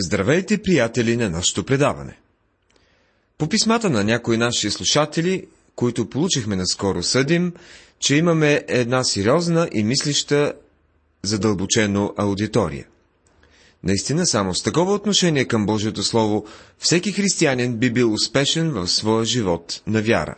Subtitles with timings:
[0.00, 2.18] Здравейте, приятели на нашето предаване!
[3.38, 7.52] По писмата на някои наши слушатели, които получихме наскоро, съдим,
[7.98, 10.52] че имаме една сериозна и мислища
[11.22, 12.86] задълбочено аудитория.
[13.84, 16.46] Наистина, само с такова отношение към Божието Слово,
[16.78, 20.34] всеки християнин би бил успешен в своя живот на вяра.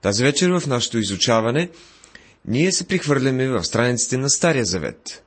[0.00, 1.70] Тази вечер в нашето изучаване
[2.44, 5.24] ние се прихвърляме в страниците на Стария Завет.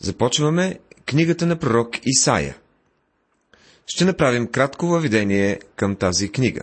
[0.00, 0.78] Започваме
[1.12, 2.56] книгата на пророк Исаия.
[3.86, 6.62] Ще направим кратко въведение към тази книга.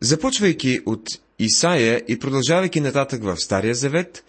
[0.00, 1.02] Започвайки от
[1.38, 4.24] Исаия и продължавайки нататък в Стария Завет,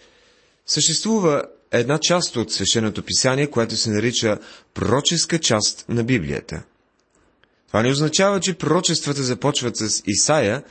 [0.65, 4.39] съществува една част от свещеното писание, което се нарича
[4.73, 6.63] пророческа част на Библията.
[7.67, 10.63] Това не означава, че пророчествата започват с Исаия,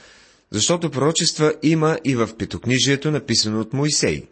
[0.50, 4.26] защото пророчества има и в петокнижието, написано от Моисей.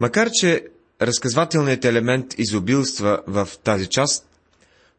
[0.00, 0.64] Макар, че
[1.02, 4.26] разказвателният елемент изобилства в тази част,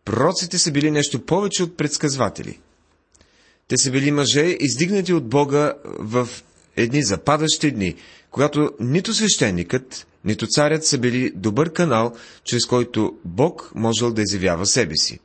[0.06, 2.60] пророците са били нещо повече от предсказватели.
[3.68, 6.30] Те са били мъже, издигнати от Бога в
[6.76, 7.96] едни западащи дни,
[8.32, 14.66] когато нито свещеникът, нито царят са били добър канал, чрез който Бог можел да изявява
[14.66, 15.20] себе си.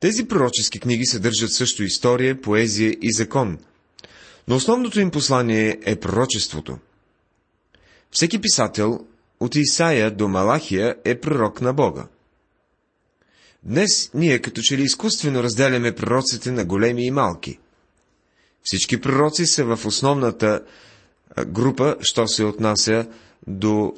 [0.00, 3.58] Тези пророчески книги съдържат също история, поезия и закон,
[4.48, 6.78] но основното им послание е пророчеството.
[8.10, 9.06] Всеки писател
[9.40, 12.06] от Исаия до Малахия е пророк на Бога.
[13.62, 17.58] Днес ние като че ли изкуствено разделяме пророците на големи и малки.
[18.62, 20.60] Всички пророци са в основната
[21.46, 23.06] група, що се отнася
[23.46, 23.92] до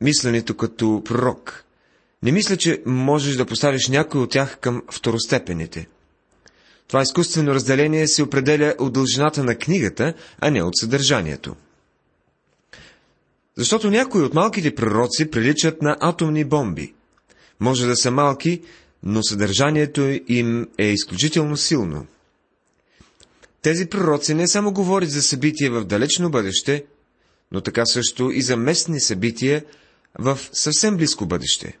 [0.00, 1.64] мисленето като пророк.
[2.22, 5.88] Не мисля, че можеш да поставиш някой от тях към второстепените.
[6.88, 11.56] Това изкуствено разделение се определя от дължината на книгата, а не от съдържанието.
[13.56, 16.94] Защото някои от малките пророци приличат на атомни бомби.
[17.60, 18.62] Може да са малки,
[19.02, 22.06] но съдържанието им е изключително силно.
[23.62, 26.84] Тези пророци не само говорят за събития в далечно бъдеще,
[27.52, 29.64] но така също и за местни събития
[30.18, 31.78] в съвсем близко бъдеще.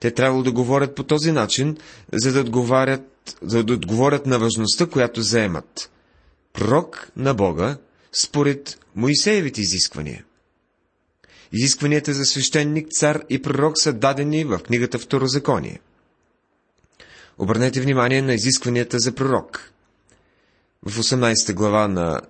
[0.00, 1.76] Те трябвало да говорят по този начин,
[2.12, 5.90] за да отговарят, за да отговорят на важността, която заемат.
[6.52, 7.78] Пророк на Бога,
[8.12, 10.24] според Моисеевите изисквания.
[11.52, 15.80] Изискванията за свещеник, цар и пророк са дадени в книгата Второзаконие.
[17.38, 19.72] Обърнете внимание на изискванията за пророк.
[20.86, 22.20] В 18 глава на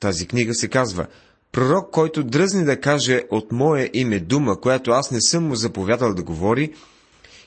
[0.00, 1.06] тази книга се казва
[1.52, 6.14] Пророк, който дръзне да каже от мое име дума, която аз не съм му заповядал
[6.14, 6.74] да говори,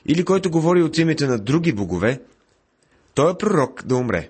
[0.06, 2.20] или който говори от името на други богове,
[3.14, 4.28] той е пророк да умре.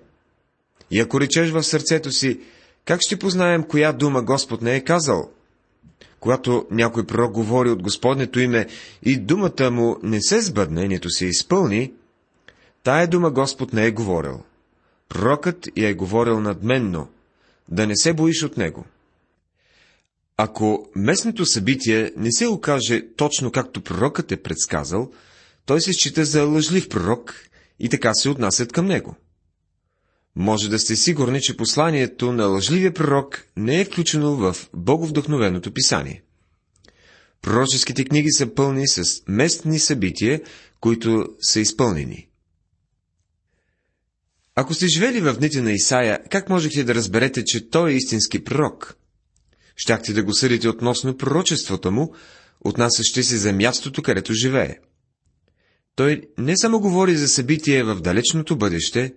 [0.90, 2.40] И ако речеш в сърцето си,
[2.84, 5.30] как ще познаем коя дума Господ не е казал?
[6.20, 8.66] Когато някой пророк говори от Господнето име
[9.02, 11.92] и думата му не се сбъдне, нито се изпълни,
[12.82, 14.40] тая дума Господ не е говорил.
[15.08, 17.08] Пророкът я е говорил надменно,
[17.68, 18.84] да не се боиш от него.
[20.36, 25.10] Ако местното събитие не се окаже точно както пророкът е предсказал,
[25.66, 27.34] той се счита за лъжлив пророк
[27.80, 29.14] и така се отнасят към него.
[30.38, 36.22] Може да сте сигурни, че посланието на лъжливия пророк не е включено в боговдъхновеното писание.
[37.43, 40.41] Пророческите книги са пълни с местни събития,
[40.81, 42.28] които са изпълнени.
[44.54, 48.44] Ако сте живели в дните на Исаия, как можехте да разберете, че той е истински
[48.44, 48.97] пророк?
[49.76, 52.15] Щяхте да го съдите относно пророчеството му,
[52.60, 54.76] отнасящи се за мястото, където живее.
[55.94, 59.15] Той не само говори за събитие в далечното бъдеще,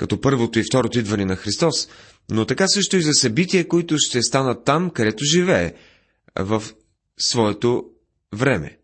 [0.00, 1.88] като първото и второто идване на Христос,
[2.30, 5.72] но така също и за събития, които ще станат там, където живее,
[6.38, 6.62] в
[7.18, 7.84] своето
[8.34, 8.78] време.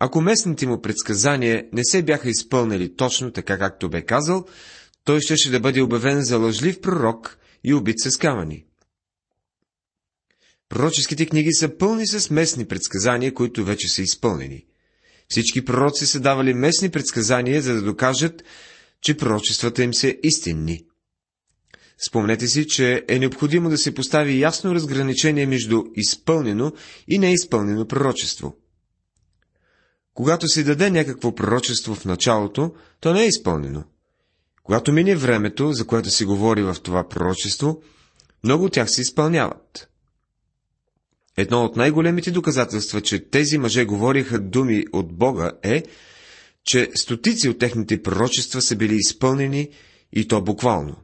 [0.00, 4.44] Ако местните му предсказания не се бяха изпълнили точно така, както бе казал,
[5.04, 8.64] той щеше да бъде обявен за лъжлив пророк и убит с камъни.
[10.68, 14.64] Пророческите книги са пълни с местни предсказания, които вече са изпълнени.
[15.28, 18.42] Всички пророци са давали местни предсказания, за да докажат,
[19.02, 20.84] че пророчествата им са истинни.
[22.08, 26.72] Спомнете си, че е необходимо да се постави ясно разграничение между изпълнено
[27.08, 28.56] и неизпълнено пророчество.
[30.14, 33.84] Когато се даде някакво пророчество в началото, то не е изпълнено.
[34.62, 37.82] Когато мине времето, за което се говори в това пророчество,
[38.44, 39.88] много от тях се изпълняват.
[41.36, 45.82] Едно от най-големите доказателства, че тези мъже говориха думи от Бога е,
[46.64, 49.68] че стотици от техните пророчества са били изпълнени
[50.12, 50.96] и то буквално.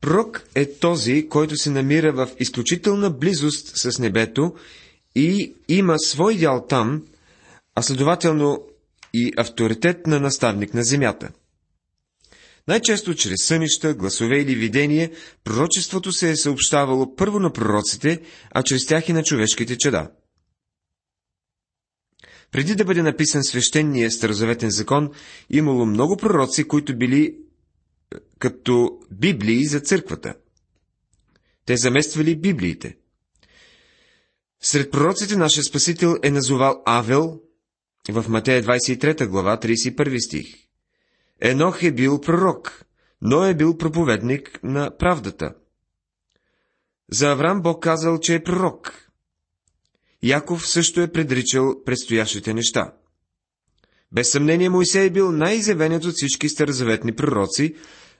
[0.00, 4.54] Пророк е този, който се намира в изключителна близост с небето
[5.14, 7.02] и има свой дял там,
[7.74, 8.62] а следователно
[9.14, 11.28] и авторитет на наставник на земята.
[12.68, 15.12] Най-често чрез сънища, гласове или видение,
[15.44, 18.20] пророчеството се е съобщавало първо на пророците,
[18.50, 20.10] а чрез тях и на човешките чеда.
[22.56, 25.10] Преди да бъде написан свещения старозаветен закон,
[25.50, 30.34] имало много пророци, които били е, като библии за църквата.
[31.66, 32.96] Те замествали библиите.
[34.62, 37.40] Сред пророците нашия Спасител е назовал Авел
[38.10, 40.46] в Матея 23 глава 31 стих.
[41.40, 42.84] Енох е бил пророк,
[43.22, 45.54] но е бил проповедник на правдата.
[47.12, 49.05] За Авраам Бог казал, че е пророк,
[50.26, 52.92] Яков също е предричал предстоящите неща.
[54.12, 57.74] Без съмнение Моисей е бил най-изявеният от всички старозаветни пророци,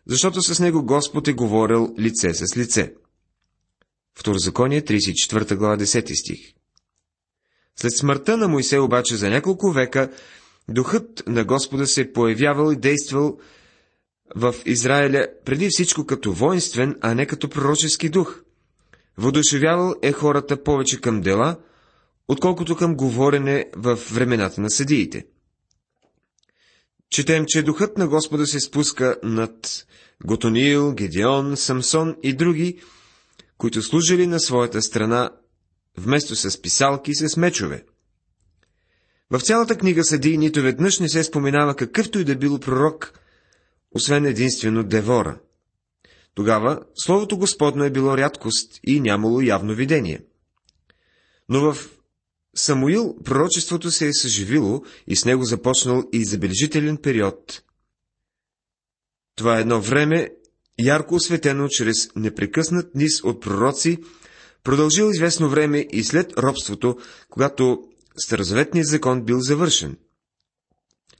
[0.06, 2.94] защото с него Господ е говорил лице с лице.
[4.18, 6.38] Второзаконие, 34 глава, 10 стих.
[7.76, 10.10] След смъртта на Моисей обаче за няколко века
[10.68, 13.38] духът на Господа се е появявал и действал
[14.36, 18.42] в Израиля преди всичко като воинствен, а не като пророчески дух.
[19.18, 21.56] Водушевявал е хората повече към дела,
[22.28, 25.26] отколкото към говорене в времената на съдиите.
[27.10, 29.86] Четем, че духът на Господа се спуска над
[30.24, 32.80] Готонил, Гедеон, Самсон и други,
[33.58, 35.30] които служили на своята страна
[35.98, 37.84] вместо с писалки и с мечове.
[39.30, 43.20] В цялата книга Съдии нито веднъж не се споменава какъвто и да било пророк,
[43.90, 45.38] освен единствено Девора.
[46.34, 50.20] Тогава Словото Господно е било рядкост и нямало явно видение.
[51.48, 51.95] Но в
[52.56, 57.62] Самуил пророчеството се е съживило и с него започнал и забележителен период.
[59.34, 60.30] Това е едно време,
[60.78, 63.98] ярко осветено чрез непрекъснат низ от пророци,
[64.64, 66.96] продължил известно време и след робството,
[67.30, 67.78] когато
[68.18, 69.96] Старозаветният закон бил завършен.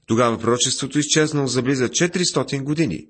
[0.05, 3.07] Тогава пророчеството изчезнало за близо 400 години.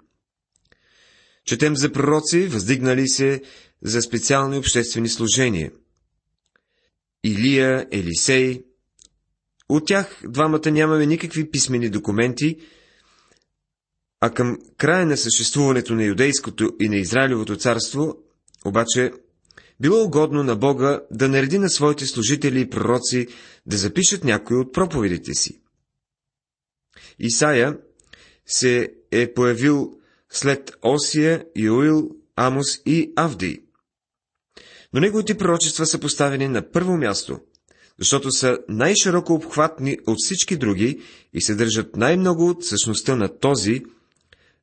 [1.45, 3.41] Четем за пророци, въздигнали се
[3.81, 5.71] за специални обществени служения–
[7.27, 8.63] Илия, Елисей.
[9.69, 12.57] От тях двамата нямаме никакви писмени документи,
[14.21, 18.17] а към края на съществуването на юдейското и на Израилевото царство,
[18.65, 19.11] обаче,
[19.79, 23.27] било угодно на Бога да нареди на своите служители и пророци
[23.65, 25.61] да запишат някои от проповедите си.
[27.19, 27.77] Исая
[28.45, 29.99] се е появил
[30.29, 33.66] след Осия, Йоил, Амос и Авдий.
[34.93, 37.39] Но неговите пророчества са поставени на първо място,
[37.99, 41.01] защото са най-широко обхватни от всички други
[41.33, 43.83] и съдържат най-много от същността на този,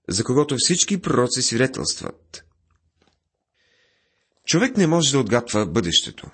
[0.09, 2.45] за когото всички пророци свидетелстват.
[4.47, 6.27] Човек не може да отгатва бъдещето.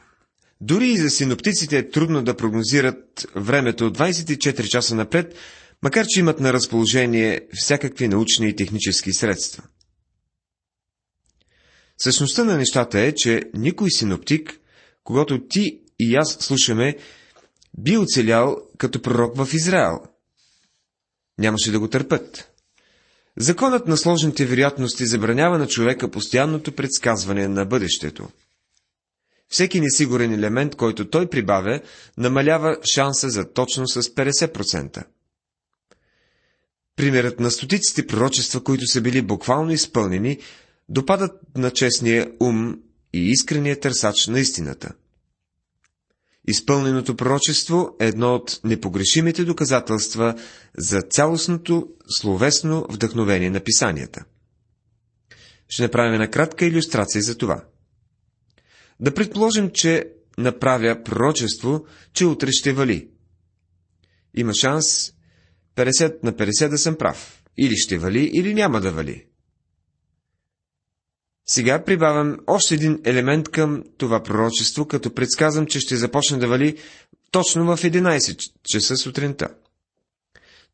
[0.60, 5.34] Дори и за синоптиците е трудно да прогнозират времето 24 часа напред,
[5.82, 9.62] макар че имат на разположение всякакви научни и технически средства–
[12.02, 14.60] Същността на нещата е, че никой синоптик,
[15.04, 16.96] когато ти и аз слушаме,
[17.78, 20.00] би оцелял като пророк в Израел.
[21.38, 22.50] Нямаше да го търпят.
[23.36, 28.28] Законът на сложните вероятности забранява на човека постоянното предсказване на бъдещето.
[29.48, 31.80] Всеки несигурен елемент, който той прибавя,
[32.18, 35.04] намалява шанса за точно с 50%.
[36.96, 40.38] Примерът на стотиците пророчества, които са били буквално изпълнени,
[40.90, 42.80] допадат на честния ум
[43.12, 44.92] и искрения търсач на истината.
[46.48, 50.34] Изпълненото пророчество е едно от непогрешимите доказателства
[50.78, 51.88] за цялостното
[52.20, 54.24] словесно вдъхновение на писанията.
[55.68, 57.64] Ще направим една кратка иллюстрация за това.
[59.00, 60.04] Да предположим, че
[60.38, 63.08] направя пророчество, че утре ще вали.
[64.34, 65.12] Има шанс
[65.76, 67.42] 50 на 50 да съм прав.
[67.58, 69.29] Или ще вали, или няма да вали.
[71.52, 76.76] Сега прибавям още един елемент към това пророчество, като предсказвам, че ще започне да вали
[77.30, 79.48] точно в 11 часа сутринта.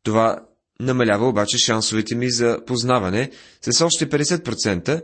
[0.03, 0.39] Това
[0.79, 3.31] намалява обаче шансовете ми за познаване
[3.61, 5.03] с още 50%,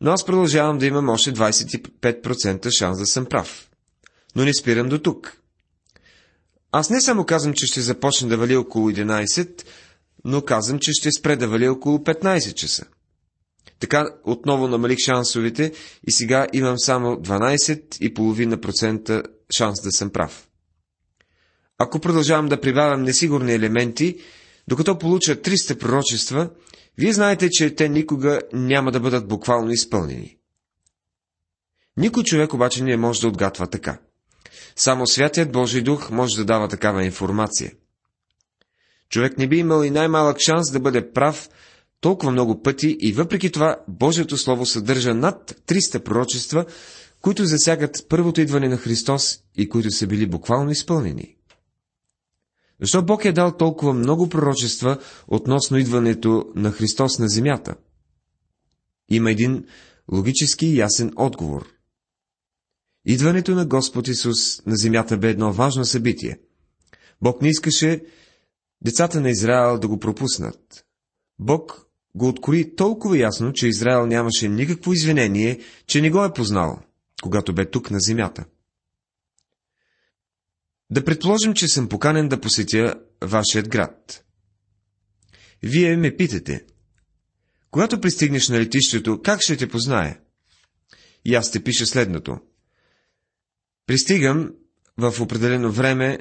[0.00, 3.70] но аз продължавам да имам още 25% шанс да съм прав.
[4.36, 5.36] Но не спирам до тук.
[6.72, 9.64] Аз не само казвам, че ще започне да вали около 11,
[10.24, 12.84] но казвам, че ще спре да вали около 15 часа.
[13.80, 15.72] Така отново намалих шансовете
[16.08, 19.24] и сега имам само 12,5%
[19.56, 20.48] шанс да съм прав.
[21.78, 24.16] Ако продължавам да прибавям несигурни елементи,
[24.68, 26.50] докато получа 300 пророчества,
[26.98, 30.36] Вие знаете, че те никога няма да бъдат буквално изпълнени.
[31.96, 33.98] Никой човек обаче не може да отгатва така.
[34.76, 37.72] Само Святият Божий Дух може да дава такава информация.
[39.08, 41.48] Човек не би имал и най-малък шанс да бъде прав
[42.00, 46.64] толкова много пъти и въпреки това Божието Слово съдържа над 300 пророчества,
[47.20, 51.36] които засягат първото идване на Христос и които са били буквално изпълнени.
[52.80, 57.74] Защо Бог е дал толкова много пророчества относно идването на Христос на земята?
[59.08, 59.64] Има един
[60.12, 61.66] логически ясен отговор.
[63.04, 66.40] Идването на Господ Исус на земята бе едно важно събитие.
[67.22, 68.04] Бог не искаше
[68.84, 70.84] децата на Израел да го пропуснат.
[71.38, 76.82] Бог го открои толкова ясно, че Израел нямаше никакво извинение, че не го е познал,
[77.22, 78.44] когато бе тук на земята.
[80.90, 84.24] Да предположим, че съм поканен да посетя вашият град.
[85.62, 86.64] Вие ме питате,
[87.70, 90.20] когато пристигнеш на летището, как ще те позная?
[91.24, 92.38] И аз те пиша следното.
[93.86, 94.54] Пристигам
[94.96, 96.18] в определено време,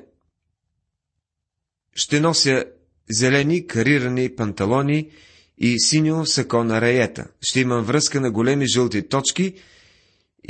[1.96, 2.66] ще нося
[3.10, 5.12] зелени карирани панталони
[5.60, 7.28] и синьо сако на раета.
[7.42, 9.56] Ще имам връзка на големи жълти точки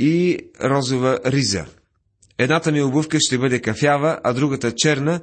[0.00, 1.66] и розова риза.
[2.38, 5.20] Едната ми обувка ще бъде кафява, а другата черна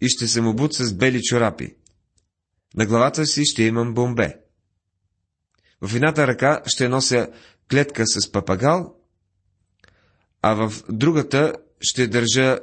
[0.00, 1.74] и ще съм обут с бели чорапи.
[2.76, 4.36] На главата си ще имам бомбе.
[5.80, 7.28] В едната ръка ще нося
[7.70, 8.96] клетка с папагал,
[10.42, 12.58] а в другата ще държа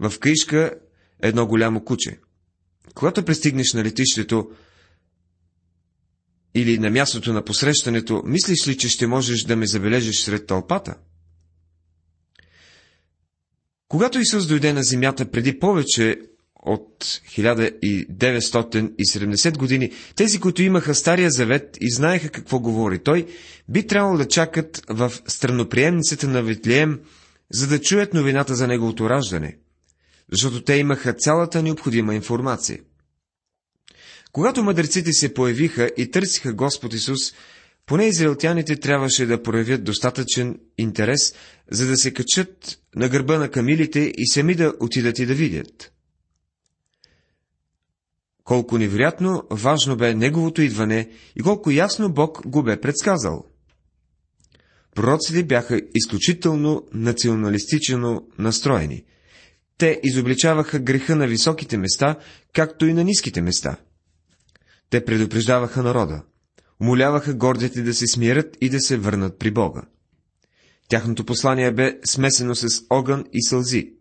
[0.00, 0.74] в каишка
[1.22, 2.18] едно голямо куче.
[2.94, 4.50] Когато пристигнеш на летището
[6.56, 10.94] или на мястото на посрещането, мислиш ли, че ще можеш да ме забележиш сред тълпата?
[13.88, 16.16] Когато Исус дойде на земята преди повече
[16.62, 23.26] от 1970 години, тези, които имаха Стария завет и знаеха какво говори той,
[23.68, 27.00] би трябвало да чакат в страноприемницата на Ветлием,
[27.52, 29.56] за да чуят новината за неговото раждане,
[30.32, 32.78] защото те имаха цялата необходима информация.
[34.36, 37.34] Когато мъдреците се появиха и търсиха Господ Исус,
[37.86, 41.34] поне израелтяните трябваше да проявят достатъчен интерес,
[41.70, 45.92] за да се качат на гърба на камилите и сами да отидат и да видят.
[48.44, 53.44] Колко невероятно важно бе неговото идване и колко ясно Бог го бе предсказал.
[54.94, 59.04] Пророците бяха изключително националистично настроени.
[59.78, 62.18] Те изобличаваха греха на високите места,
[62.52, 63.76] както и на ниските места.
[64.90, 66.22] Те предупреждаваха народа
[66.80, 69.82] умоляваха гордите да се смирят и да се върнат при Бога.
[70.88, 73.92] Тяхното послание бе смесено с огън и сълзи,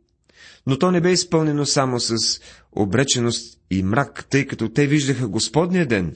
[0.68, 2.40] но то не бе изпълнено само с
[2.72, 6.16] обреченост и мрак, тъй като те виждаха Господния ден,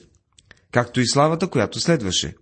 [0.72, 2.36] както и славата, която следваше.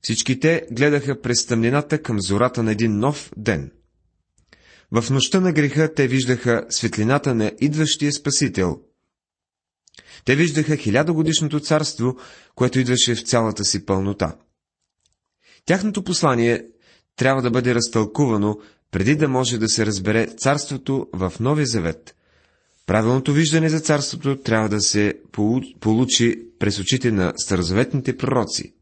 [0.00, 3.70] Всички те гледаха през тъмнината към зората на един нов ден.
[4.92, 8.80] В нощта на греха те виждаха светлината на идващия Спасител,
[10.24, 12.16] те виждаха хилядогодишното царство,
[12.54, 14.36] което идваше в цялата си пълнота.
[15.64, 16.64] Тяхното послание
[17.16, 18.58] трябва да бъде разтълкувано,
[18.90, 22.14] преди да може да се разбере царството в Новия Завет.
[22.86, 25.14] Правилното виждане за царството трябва да се
[25.80, 28.74] получи през очите на старозаветните пророци.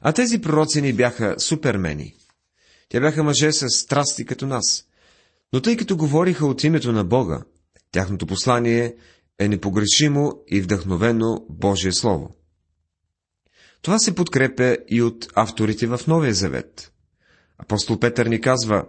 [0.00, 2.14] А тези пророци ни бяха супермени.
[2.88, 4.84] Те бяха мъже с страсти като нас.
[5.52, 7.42] Но тъй като говориха от името на Бога,
[7.92, 8.94] тяхното послание
[9.38, 12.34] е непогрешимо и вдъхновено Божие Слово.
[13.82, 16.92] Това се подкрепя и от авторите в Новия Завет.
[17.58, 18.84] Апостол Петър ни казва,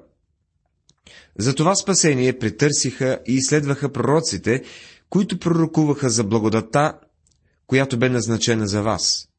[1.39, 4.63] за това спасение претърсиха и изследваха пророците,
[5.09, 6.93] които пророкуваха за благодата,
[7.67, 9.29] която бе назначена за вас.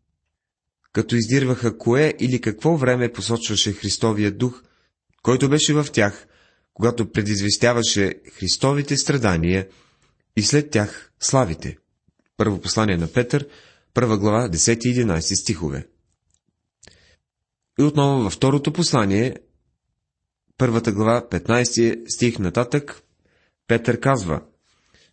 [0.93, 4.62] Като издирваха кое или какво време посочваше Христовия дух,
[5.23, 6.26] който беше в тях,
[6.75, 9.69] когато предизвестяваше Христовите страдания
[10.37, 11.76] и след тях славите.
[12.37, 13.49] Първо послание на Петър,
[13.94, 15.87] първа глава, 10 и 11 стихове.
[17.80, 19.37] И отново във второто послание,
[20.58, 23.02] първата глава, 15 стих нататък,
[23.66, 24.42] Петър казва,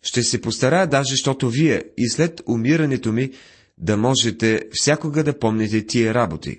[0.02, 3.32] ще се постарая даже, защото вие и след умирането ми
[3.78, 6.58] да можете всякога да помните тия работи.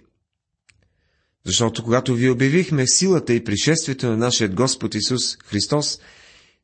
[1.45, 5.99] Защото когато ви обявихме силата и пришествието на нашия Господ Исус Христос,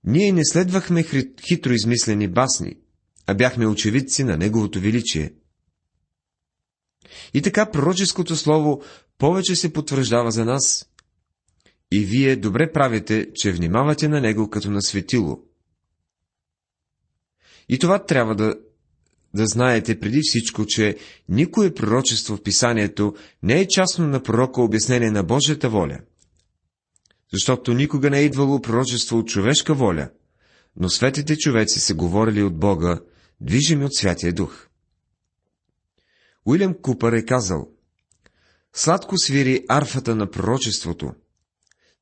[0.05, 1.03] ние не следвахме
[1.47, 2.75] хитро измислени басни,
[3.27, 5.33] а бяхме очевидци на Неговото величие.
[7.33, 8.83] И така пророческото слово
[9.17, 10.89] повече се потвърждава за нас,
[11.91, 15.39] и вие добре правите, че внимавате на него като на светило.
[17.69, 18.55] И това трябва да
[19.35, 20.97] да знаете преди всичко, че
[21.29, 25.99] никое пророчество в писанието не е частно на пророка обяснение на Божията воля.
[27.33, 30.09] Защото никога не е идвало пророчество от човешка воля,
[30.75, 32.99] но светите човеци са говорили от Бога,
[33.41, 34.67] движими от Святия Дух.
[36.45, 37.67] Уилям Купър е казал,
[38.73, 41.13] Сладко свири арфата на пророчеството,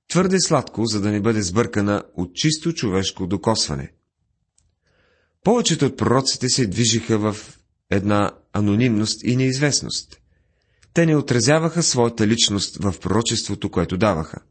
[0.07, 3.93] твърде сладко, за да не бъде сбъркана от чисто човешко докосване.
[5.43, 10.19] Повечето от пророците се движиха в една анонимност и неизвестност.
[10.93, 14.41] Те не отразяваха своята личност в пророчеството, което даваха.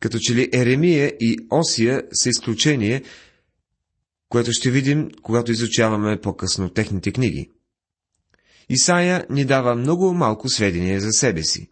[0.00, 3.02] Като че ли Еремия и Осия са изключение,
[4.28, 7.50] което ще видим, когато изучаваме по-късно техните книги.
[8.68, 11.68] Исаия ни дава много малко сведения за себе си.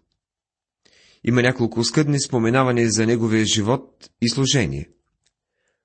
[1.25, 4.89] Има няколко скъдни споменавания за неговия живот и служение.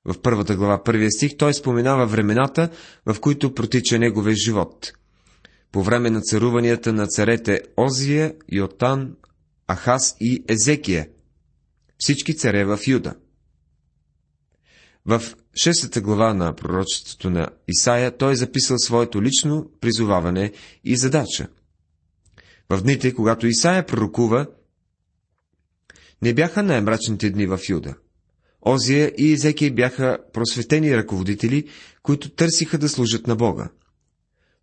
[0.06, 2.70] В първата глава, първия стих, той споменава времената,
[3.06, 4.94] в които протича неговия живот.
[5.72, 9.16] По време на царуванията на царете Озия, Йотан,
[9.72, 11.08] Ахас и Езекия,
[12.02, 13.16] всички царе в Юда.
[15.06, 15.22] В
[15.64, 20.52] шестата глава на пророчеството на Исаия той е записал своето лично призоваване
[20.84, 21.48] и задача.
[22.70, 24.48] В дните, когато Исаия пророкува,
[26.22, 27.96] не бяха най-мрачните дни в Юда.
[28.62, 31.70] Озия и Езекия бяха просветени ръководители,
[32.04, 33.70] които търсиха да служат на Бога.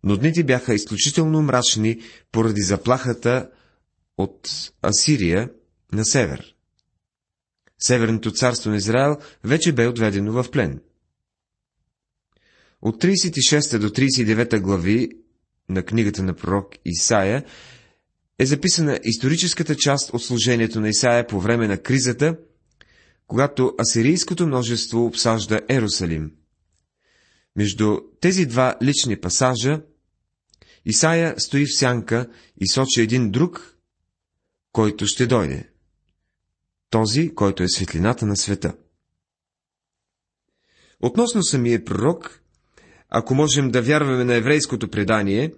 [0.03, 3.49] Но дните бяха изключително мрачни поради заплахата
[4.17, 4.49] от
[4.81, 5.49] Асирия
[5.93, 6.55] на север.
[7.79, 10.81] Северното царство на Израел вече бе отведено в плен.
[12.81, 15.09] От 36 до 39 глави
[15.69, 17.45] на книгата на пророк Исаия
[18.39, 22.37] е записана историческата част от служението на Исаия по време на кризата,
[23.27, 26.31] когато асирийското множество обсажда Ерусалим.
[27.55, 29.81] Между тези два лични пасажа
[30.85, 32.29] Исаия стои в сянка
[32.61, 33.77] и сочи един друг,
[34.71, 35.69] който ще дойде
[36.89, 38.73] този, който е светлината на света.
[41.01, 42.41] Относно самия пророк,
[43.09, 45.53] ако можем да вярваме на еврейското предание,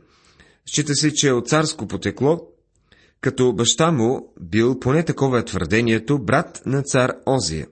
[0.65, 2.47] счита се, че е от царско потекло,
[3.21, 7.67] като баща му бил, поне такова е твърдението, брат на цар Озия.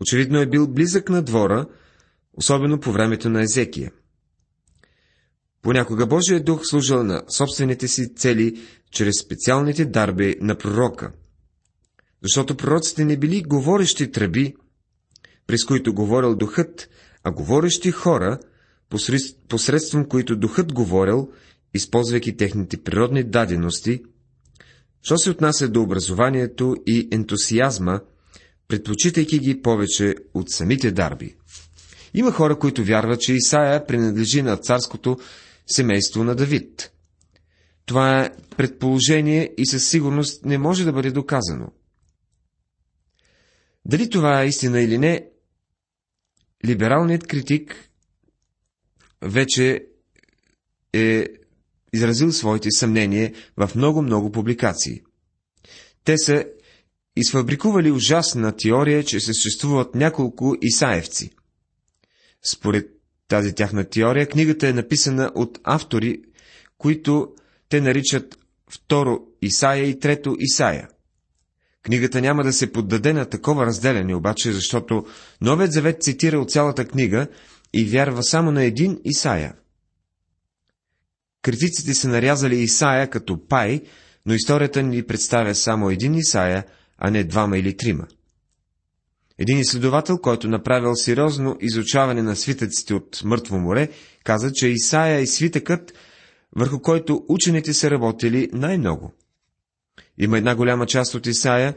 [0.00, 1.66] Очевидно е бил близък на двора,
[2.32, 3.92] особено по времето на Езекия.
[5.62, 11.12] Понякога Божия дух служил на собствените си цели чрез специалните дарби на пророка–
[12.22, 14.54] защото пророците не били говорещи тръби,
[15.46, 16.88] през които говорил духът,
[17.24, 18.38] а говорещи хора,
[19.48, 21.30] посредством които духът говорил,
[21.74, 24.02] използвайки техните природни дадености,
[25.02, 28.00] що се отнася до образованието и ентусиазма,
[28.68, 31.36] предпочитайки ги повече от самите дарби.
[32.14, 35.18] Има хора, които вярват, че Исаия принадлежи на царското
[35.66, 36.92] семейство на Давид.
[37.86, 41.72] Това е предположение и със сигурност не може да бъде доказано.
[43.88, 45.28] Дали това е истина или не,
[46.64, 47.90] либералният критик
[49.22, 49.86] вече
[50.92, 51.26] е
[51.92, 55.02] изразил своите съмнения в много-много публикации.
[56.04, 56.44] Те са
[57.16, 61.30] изфабрикували ужасна теория, че съществуват няколко Исаевци.
[62.42, 62.90] Според
[63.28, 66.22] тази тяхна теория, книгата е написана от автори,
[66.78, 67.34] които
[67.68, 68.38] те наричат
[68.70, 70.88] второ Исаия и трето Исаия.
[71.86, 75.04] Книгата няма да се поддаде на такова разделяне, обаче, защото
[75.40, 77.26] Новият завет цитира от цялата книга
[77.74, 79.54] и вярва само на един Исаия.
[81.42, 83.82] Критиците са нарязали Исаия като пай,
[84.26, 86.64] но историята ни представя само един Исаия,
[86.98, 88.06] а не двама или трима.
[89.38, 93.88] Един изследовател, който направил сериозно изучаване на свитъците от Мъртво море,
[94.24, 95.92] каза, че Исаия е свитъкът,
[96.56, 99.12] върху който учените са работили най-много–
[100.18, 101.74] има една голяма част от Исаия,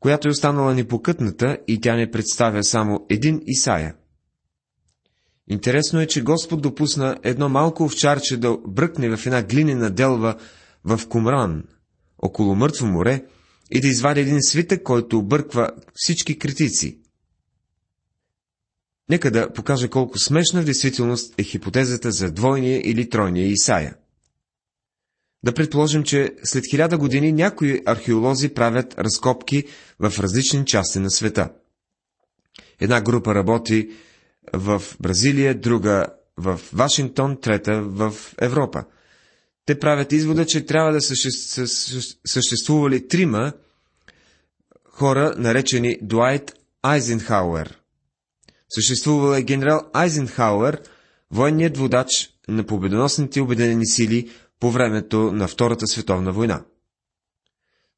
[0.00, 3.94] която е останала непокътната и тя не представя само един Исаия.
[5.48, 10.36] Интересно е, че Господ допусна едно малко овчарче да бръкне в една глинена делва
[10.84, 11.64] в Кумран,
[12.18, 13.24] около мъртво море,
[13.70, 16.98] и да извади един свитък, който обърква всички критици.
[19.08, 23.96] Нека да покажа колко смешна в действителност е хипотезата за двойния или тройния Исаия.
[25.44, 29.64] Да предположим, че след хиляда години някои археолози правят разкопки
[29.98, 31.50] в различни части на света.
[32.80, 33.90] Една група работи
[34.52, 38.84] в Бразилия, друга в Вашингтон, трета в Европа.
[39.66, 41.14] Те правят извода, че трябва да са
[42.26, 43.52] съществували трима
[44.90, 46.52] хора, наречени Дуайт
[46.82, 47.78] Айзенхауер.
[48.68, 50.82] Съществувал е генерал Айзенхауер
[51.30, 52.08] военният водач
[52.48, 54.30] на победоносните обединени сили
[54.62, 56.64] по времето на Втората световна война.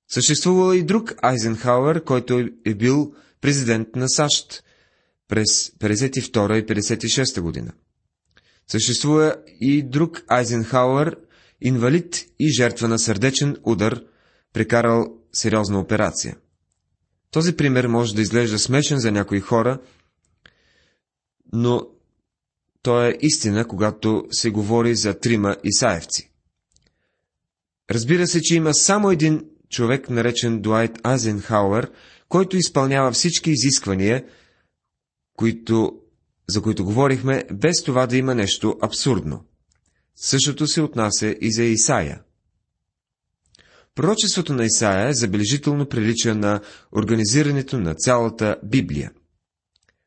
[0.09, 4.65] Съществувал и друг Айзенхауер, който е бил президент на САЩ
[5.29, 7.73] през 52 и 56 година.
[8.67, 11.17] Съществува и друг Айзенхауер,
[11.61, 14.03] инвалид и жертва на сърдечен удар,
[14.53, 16.37] прекарал сериозна операция.
[17.31, 19.81] Този пример може да изглежда смешен за някои хора,
[21.53, 21.87] но
[22.83, 26.31] то е истина, когато се говори за трима Исаевци.
[27.91, 31.91] Разбира се, че има само един човек, наречен Дуайт Азенхауер,
[32.29, 34.25] който изпълнява всички изисквания,
[35.37, 35.93] които,
[36.49, 39.45] за които говорихме, без това да има нещо абсурдно.
[40.17, 42.23] Същото се отнася и за Исаия.
[43.95, 46.61] Пророчеството на Исаия е забележително прилича на
[46.97, 49.13] организирането на цялата Библия.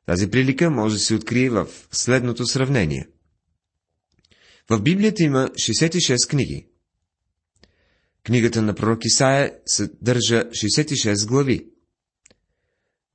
[0.06, 3.08] Тази прилика може да се открие в следното сравнение.
[4.70, 6.68] В Библията има 66 книги.
[8.28, 11.68] Книгата на пророк Исаия съдържа 66 глави.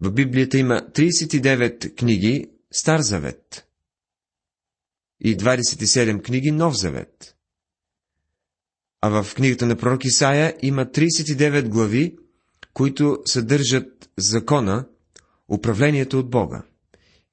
[0.01, 3.67] В Библията има 39 книги Стар Завет
[5.21, 7.37] и 27 книги Нов Завет.
[9.01, 12.17] А в книгата на пророк Исаия има 39 глави,
[12.75, 14.87] които съдържат закона,
[15.49, 16.63] управлението от Бога.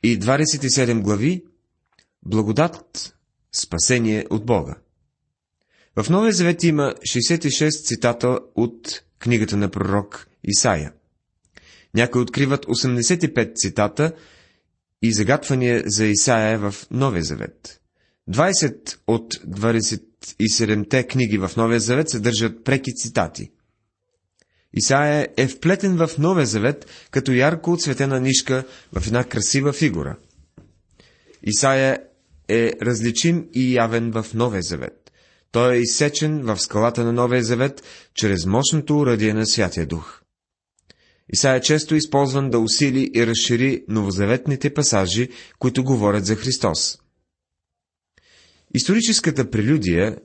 [0.04, 1.46] И 27 глави
[2.26, 3.16] благодат,
[3.52, 4.76] спасение от Бога.
[6.04, 10.94] В Новия Завет има 66 цитата от книгата на пророк Исаия.
[11.94, 14.12] Някои откриват 85 цитата
[15.02, 17.82] и загатвания за Исаия в Новия Завет.
[18.30, 23.52] 20 от 27-те книги в Новия Завет съдържат преки цитати.
[24.74, 30.18] Исаия е вплетен в Новия Завет като ярко оцветена нишка в една красива фигура.
[31.44, 32.00] Исаия
[32.50, 34.99] е различим и явен в Новия Завет.
[35.52, 37.84] Той е изсечен в скалата на Новия Завет
[38.16, 40.22] чрез мощното уръдие на Святия Дух.
[41.34, 46.98] Исаия е често използван да усили и разшири новозаветните пасажи, които говорят за Христос.
[48.74, 50.18] Историческата прелюдия,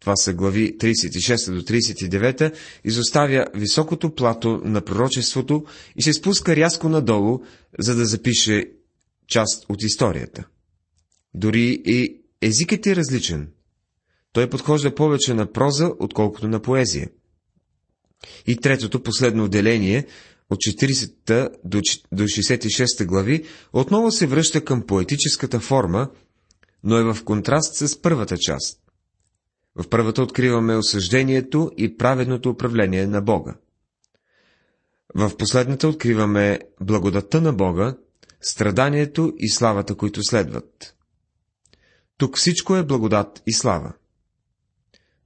[0.00, 5.64] това са глави 36 до 39, изоставя високото плато на пророчеството
[5.96, 7.40] и се спуска рязко надолу,
[7.78, 8.64] за да запише
[9.28, 10.46] част от историята.
[11.34, 13.48] Дори и езикът е различен.
[14.34, 17.08] Той подхожда повече на проза, отколкото на поезия.
[18.46, 20.06] И третото, последно отделение,
[20.50, 21.50] от 40
[22.12, 26.10] до 66 глави, отново се връща към поетическата форма,
[26.84, 28.80] но е в контраст с първата част.
[29.76, 33.54] В първата откриваме осъждението и праведното управление на Бога.
[35.14, 37.96] В последната откриваме благодата на Бога,
[38.40, 40.94] страданието и славата, които следват.
[42.16, 43.92] Тук всичко е благодат и слава.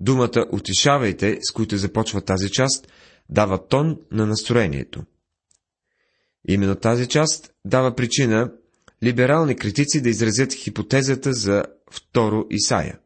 [0.01, 2.93] Думата «утешавайте», с които започва тази част,
[3.29, 5.03] дава тон на настроението.
[6.49, 8.53] Именно тази част дава причина
[9.03, 12.99] либерални критици да изразят хипотезата за второ Исаия.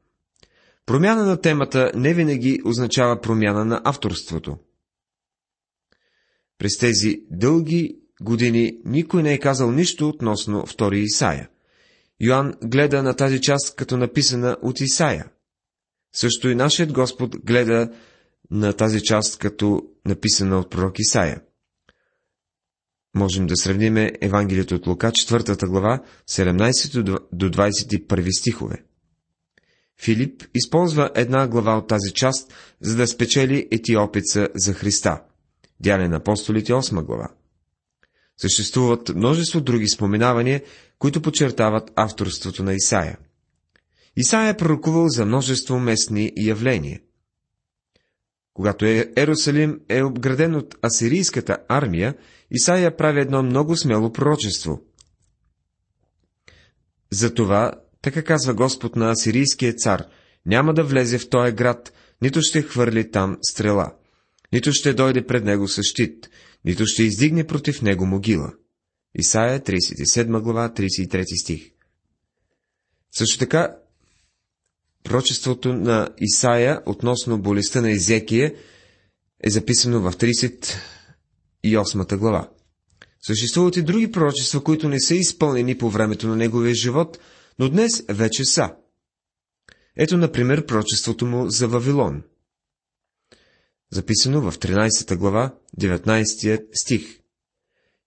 [0.86, 4.58] Промяна на темата не винаги означава промяна на авторството.
[6.58, 11.48] През тези дълги години никой не е казал нищо относно втори Исаия.
[12.20, 15.26] Йоанн гледа на тази част като написана от Исаия.
[16.12, 17.90] Също и нашият Господ гледа
[18.50, 21.40] на тази част като написана от пророк Исаия.
[23.14, 28.84] Можем да сравним Евангелието от Лука, 4 глава, 17 до 21 стихове.
[30.00, 35.22] Филип използва една глава от тази част, за да спечели етиопица за Христа.
[35.80, 37.28] Дяне на апостолите, 8 глава.
[38.36, 40.62] Съществуват множество други споменавания,
[40.98, 43.18] които подчертават авторството на Исаия.
[44.16, 47.00] Исаия е пророкувал за множество местни явления.
[48.54, 48.84] Когато
[49.16, 52.14] Ерусалим е обграден от асирийската армия,
[52.50, 54.82] Исаия прави едно много смело пророчество.
[57.12, 57.72] Затова,
[58.02, 60.04] така казва Господ на асирийския цар,
[60.46, 63.94] няма да влезе в този град, нито ще хвърли там стрела,
[64.52, 66.30] нито ще дойде пред него с щит,
[66.64, 68.52] нито ще издигне против него могила.
[69.14, 71.70] Исаия 37 глава 33 стих.
[73.12, 73.76] Също така
[75.04, 78.54] Пророчеството на Исаия относно болестта на Езекия
[79.44, 82.48] е записано в 38 глава.
[83.26, 87.18] Съществуват и други пророчества, които не са изпълнени по времето на неговия живот,
[87.58, 88.74] но днес вече са.
[89.96, 92.22] Ето, например, пророчеството му за Вавилон.
[93.92, 97.18] Записано в 13 глава, 19 стих.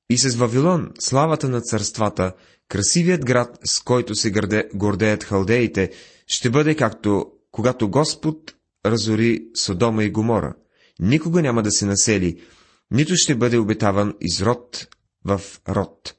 [0.10, 2.34] И с Вавилон славата на царствата,
[2.70, 5.92] красивият град, с който се гърде, гордеят халдеите,
[6.28, 10.56] ще бъде както когато Господ разори Содома и Гомора.
[11.00, 12.42] Никога няма да се насели,
[12.92, 14.88] нито ще бъде обетаван из род
[15.26, 16.16] в род.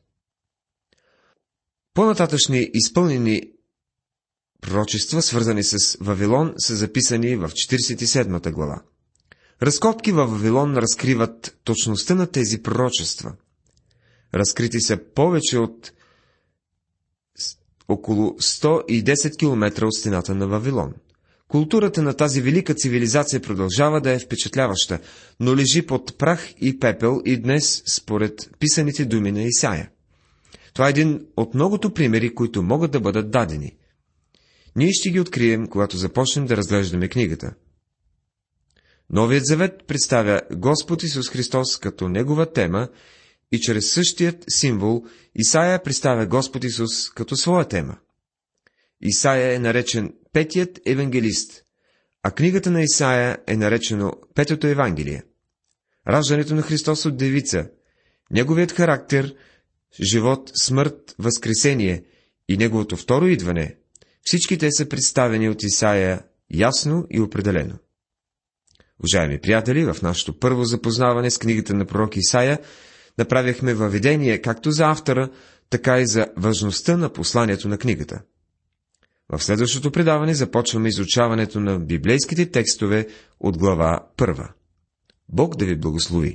[1.95, 3.43] По-нататъчни изпълнени
[4.61, 8.83] пророчества, свързани с Вавилон, са записани в 47 глава.
[9.63, 13.35] Разкопки във Вавилон разкриват точността на тези пророчества.
[14.35, 15.93] Разкрити са повече от
[17.89, 20.95] около 110 км от стената на Вавилон.
[21.49, 24.99] Културата на тази велика цивилизация продължава да е впечатляваща,
[25.41, 29.91] но лежи под прах и пепел и днес, според писаните думи на Исаия.
[30.75, 33.77] Това е един от многото примери, които могат да бъдат дадени.
[34.77, 37.55] Ние ще ги открием, когато започнем да разглеждаме книгата.
[39.11, 42.89] Новият завет представя Господ Исус Христос като негова тема
[43.53, 45.05] и чрез същият символ
[45.35, 47.99] Исаия представя Господ Исус като своя тема.
[49.01, 51.63] Исаия е наречен петият евангелист,
[52.23, 55.23] а книгата на Исаия е наречено Петото Евангелие.
[56.09, 57.69] Раждането на Христос от девица,
[58.31, 59.35] неговият характер,
[60.03, 62.05] живот, смърт, възкресение
[62.49, 63.77] и неговото второ идване,
[64.23, 67.79] всички те са представени от Исаия ясно и определено.
[69.01, 72.59] Уважаеми приятели, в нашето първо запознаване с книгата на пророк Исаия
[73.19, 75.29] направихме въведение както за автора,
[75.71, 78.23] така и за важността на посланието на книгата.
[79.29, 83.07] В следващото предаване започваме изучаването на библейските текстове
[83.41, 84.49] от глава първа.
[85.29, 86.35] Бог да ви благослови!